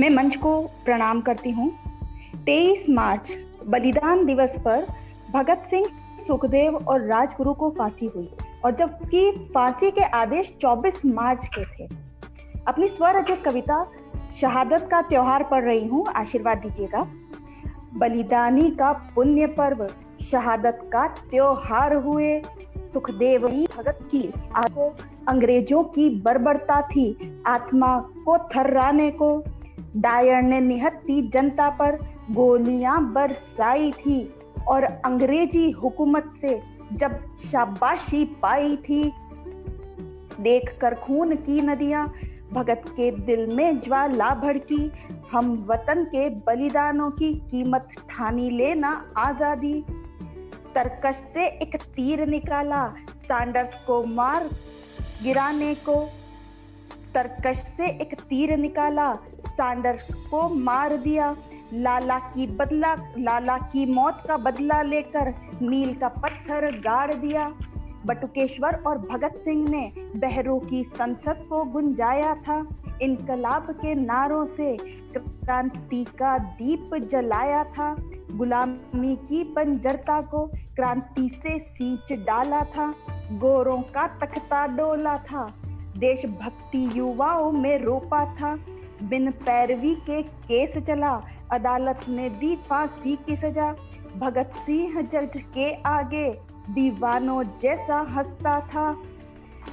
[0.00, 1.70] मैं मंच को प्रणाम करती हूँ।
[2.44, 4.86] 23 मार्च, बलिदान दिवस पर
[5.32, 5.86] भगत सिंह,
[6.26, 8.30] सुखदेव और राजगुरु को फांसी हुई
[8.64, 11.88] और जबकि फांसी के आदेश 24 मार्च के थे।
[12.68, 13.90] अपनी स्वरचित कविता
[14.36, 17.06] शहादत का त्योहार पढ़ रही हूँ, आशीर्वाद दीजिएगा।
[17.94, 19.88] बलिदानी का पुण्य पर्व,
[20.30, 22.42] शहादत का त्योहार हुए।
[22.92, 24.96] सुखदेव भगत की आपको
[25.28, 29.44] अंग्रेज़ों की बर्बरता थी, आत्मा को थर्राने को।
[29.98, 31.98] डायर ने निहत्ती जनता पर
[32.30, 34.18] गोलियाँ बरसाई थी
[34.68, 36.60] और अंग्रेज़ी हुकूमत से
[36.92, 37.18] जब
[37.50, 39.02] शाबाशी पाई थी,
[40.40, 42.06] देखकर खून की नदियाँ,
[42.52, 44.90] भगत के दिल में ज्वाला भड़की,
[45.32, 49.74] हम वतन के बलिदानों की कीमत ठानी लेना आज़ादी।
[50.74, 52.86] तरकश से एक तीर निकाला,
[53.22, 54.48] सैंडर्स को मार,
[55.22, 55.98] गिराने को
[57.14, 59.14] तरकश से एक तीर निकाला
[59.46, 61.36] सैंडर्स को मार दिया।
[61.72, 67.52] लाला की बदला, लाला की मौत का बदला लेकर नील का पत्थर गाड़ दिया।
[68.06, 72.66] बटुकेश्वर और भगत सिंह ने बहरू की संसद को गुंजाया था।
[73.02, 74.76] इनकलाब के नारों से
[75.16, 77.96] क्रांति का दीप जलाया था।
[78.32, 82.94] गुलामी की बंजरता को क्रांति से सींच डाला था।
[83.32, 85.52] गोरों का तख्ता डोला था।
[85.98, 88.54] देशभक्ति युवाओं में रोपा था।
[89.02, 91.12] बिन पैरवी के केस चला।
[91.52, 93.72] अदालत ने दी फांसी की सजा।
[94.16, 96.28] भगत सिंह जज के आगे
[96.70, 98.96] दीवानों जैसा हंसता था।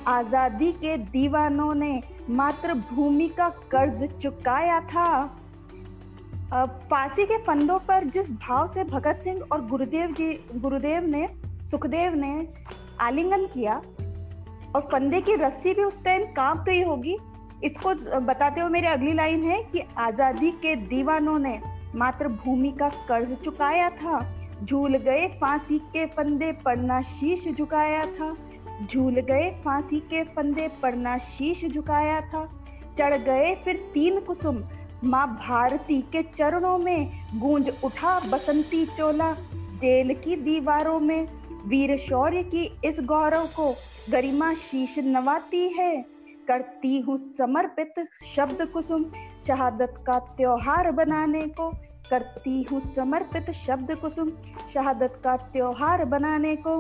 [0.08, 5.10] आज़ादी के दीवानों ने मातृभूमि का कर्ज चुकाया था।
[6.90, 11.28] फांसी के फंदों पर जिस भाव से भगत सिंह और गुरुदेव जी, गुरुदेव ने,
[11.72, 12.48] सुखदेव ने
[13.02, 13.82] आलिंगन किया
[14.76, 17.18] और फंदे की रस्सी भी उस टाइम काम तो ही होगी।
[17.64, 21.60] इसको बताते हुए मेरी अगली लाइन है कि आज़ादी के दीवानों ने
[21.96, 24.20] मातृभूमि का कर्ज चुकाया था।
[24.64, 28.36] झूल गए फांसी के फंदे पड़ना शीश झुकाया था।
[28.84, 32.46] झूल गए फांसी के फंदे पड़ना शीश झुकाया था।
[32.98, 34.64] चढ़ गए फिर तीन कुसुम।
[35.04, 39.32] माँ भारती के चरणों में गूंज उठा बसंती चोला।
[39.82, 41.28] जेल की दीवारों में
[41.68, 43.74] वीर शौर्य की इस गौरव को
[44.12, 45.96] गरिमा शीश नवाती है।
[46.48, 47.94] करती हूँ समर्पित
[48.36, 49.06] शब्द कुसुम,
[49.48, 51.70] शहादत का त्योहार बनाने को।
[52.10, 54.32] करती हूँ समर्पित शब्द कुसुम,
[54.74, 56.80] शहादत का त्योहार बनाने को।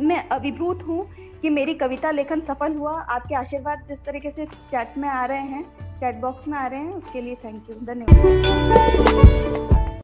[0.00, 1.06] मैं अभिभूत हूँ
[1.42, 5.38] कि मेरी कविता लेखन सफल हुआ। आपके आशीर्वाद जिस तरीके से चैट में आ रहे
[5.38, 5.62] हैं,
[6.00, 9.52] चैट बॉक्स में आ रहे हैं, उसके लिए थैंक यू धन्यवाद।